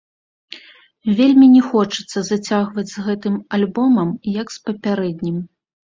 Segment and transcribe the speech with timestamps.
[1.19, 4.09] Вельмі не хочацца зацягваць з гэтым альбомам,
[4.41, 5.37] як з папярэднім.